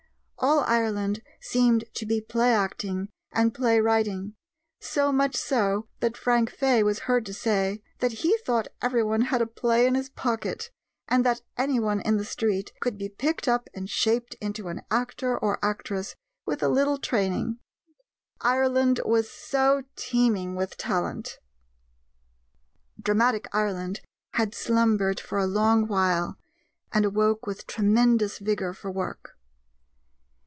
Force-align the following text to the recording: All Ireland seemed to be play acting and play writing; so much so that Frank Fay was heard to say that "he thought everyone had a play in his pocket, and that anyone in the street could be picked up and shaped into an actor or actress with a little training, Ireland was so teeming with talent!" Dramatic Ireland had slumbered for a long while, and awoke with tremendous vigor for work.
All 0.43 0.61
Ireland 0.61 1.21
seemed 1.39 1.83
to 1.93 2.03
be 2.03 2.19
play 2.19 2.51
acting 2.51 3.09
and 3.31 3.53
play 3.53 3.79
writing; 3.79 4.33
so 4.79 5.11
much 5.11 5.35
so 5.37 5.87
that 5.99 6.17
Frank 6.17 6.49
Fay 6.49 6.81
was 6.81 7.01
heard 7.01 7.27
to 7.27 7.33
say 7.33 7.83
that 7.99 8.11
"he 8.25 8.35
thought 8.39 8.67
everyone 8.81 9.21
had 9.21 9.43
a 9.43 9.45
play 9.45 9.85
in 9.85 9.93
his 9.93 10.09
pocket, 10.09 10.71
and 11.07 11.23
that 11.23 11.43
anyone 11.57 12.01
in 12.01 12.17
the 12.17 12.25
street 12.25 12.73
could 12.79 12.97
be 12.97 13.07
picked 13.07 13.47
up 13.47 13.69
and 13.75 13.87
shaped 13.87 14.33
into 14.41 14.67
an 14.67 14.81
actor 14.89 15.37
or 15.37 15.63
actress 15.63 16.15
with 16.43 16.63
a 16.63 16.69
little 16.69 16.97
training, 16.97 17.59
Ireland 18.39 18.99
was 19.05 19.29
so 19.29 19.83
teeming 19.95 20.55
with 20.55 20.75
talent!" 20.75 21.37
Dramatic 22.99 23.47
Ireland 23.53 24.01
had 24.33 24.55
slumbered 24.55 25.19
for 25.19 25.37
a 25.37 25.45
long 25.45 25.85
while, 25.85 26.35
and 26.91 27.05
awoke 27.05 27.45
with 27.45 27.67
tremendous 27.67 28.39
vigor 28.39 28.73
for 28.73 28.89
work. 28.89 29.37